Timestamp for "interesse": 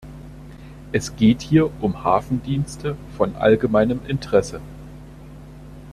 4.07-4.59